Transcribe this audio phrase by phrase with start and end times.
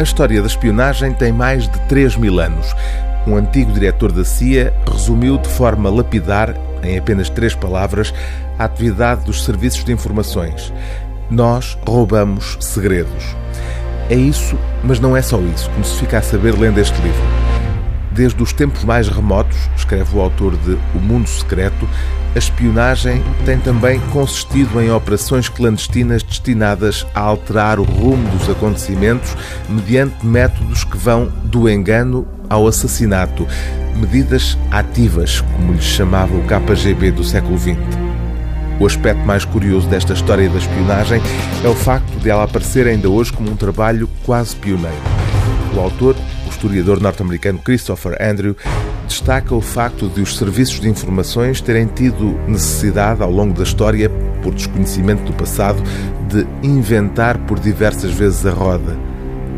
[0.00, 2.74] A história da espionagem tem mais de 3 mil anos.
[3.26, 8.14] Um antigo diretor da CIA resumiu de forma lapidar, em apenas três palavras,
[8.58, 10.72] a atividade dos serviços de informações.
[11.30, 13.36] Nós roubamos segredos.
[14.08, 17.49] É isso, mas não é só isso, como se fica a saber lendo este livro.
[18.20, 21.88] Desde os tempos mais remotos, escreve o autor de O Mundo Secreto,
[22.34, 29.34] a espionagem tem também consistido em operações clandestinas destinadas a alterar o rumo dos acontecimentos
[29.66, 33.48] mediante métodos que vão do engano ao assassinato,
[33.96, 37.78] medidas ativas, como lhes chamava o KGB do século XX.
[38.78, 41.22] O aspecto mais curioso desta história da espionagem
[41.64, 45.29] é o facto de ela aparecer ainda hoje como um trabalho quase pioneiro.
[45.74, 46.16] O autor,
[46.46, 48.56] o historiador norte-americano Christopher Andrew,
[49.06, 54.10] destaca o facto de os serviços de informações terem tido necessidade, ao longo da história,
[54.42, 55.82] por desconhecimento do passado,
[56.28, 58.96] de inventar por diversas vezes a roda.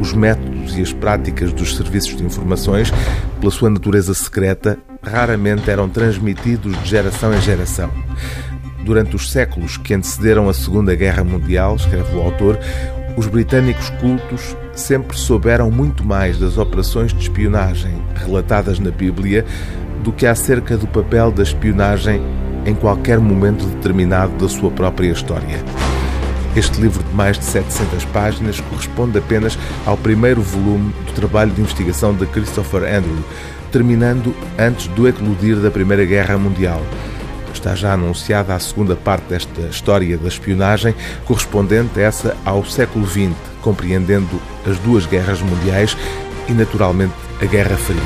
[0.00, 2.92] Os métodos e as práticas dos serviços de informações,
[3.38, 7.90] pela sua natureza secreta, raramente eram transmitidos de geração em geração.
[8.84, 12.58] Durante os séculos que antecederam a Segunda Guerra Mundial, escreve o autor,
[13.16, 19.44] os britânicos cultos sempre souberam muito mais das operações de espionagem relatadas na Bíblia
[20.02, 22.22] do que acerca do papel da espionagem
[22.64, 25.62] em qualquer momento determinado da sua própria história.
[26.56, 31.60] Este livro de mais de 700 páginas corresponde apenas ao primeiro volume do trabalho de
[31.60, 33.24] investigação de Christopher Andrew,
[33.70, 36.82] terminando antes do eclodir da Primeira Guerra Mundial.
[37.60, 40.94] Está já anunciada a segunda parte desta história da espionagem,
[41.26, 45.94] correspondente essa ao século XX, compreendendo as duas guerras mundiais
[46.48, 48.00] e, naturalmente, a Guerra Fria.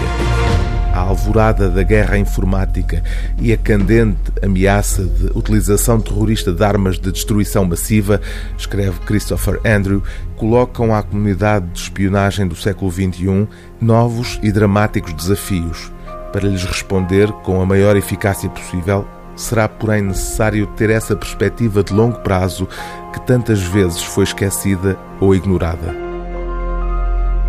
[0.93, 3.01] A alvorada da guerra informática
[3.41, 8.21] e a candente ameaça de utilização terrorista de armas de destruição massiva,
[8.59, 10.03] escreve Christopher Andrew,
[10.37, 13.47] colocam à comunidade de espionagem do século XXI
[13.81, 15.93] novos e dramáticos desafios.
[16.33, 19.07] Para lhes responder com a maior eficácia possível,
[19.37, 22.69] será, porém, necessário ter essa perspectiva de longo prazo
[23.13, 25.95] que tantas vezes foi esquecida ou ignorada.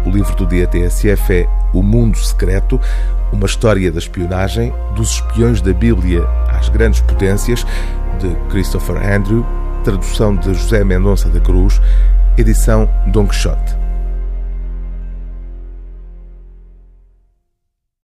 [0.05, 2.79] O livro do dia TSF é O Mundo Secreto,
[3.31, 7.65] uma história da espionagem, dos espiões da Bíblia às grandes potências,
[8.19, 9.45] de Christopher Andrew,
[9.83, 11.81] tradução de José Mendonça da Cruz,
[12.37, 13.84] edição Don Quixote.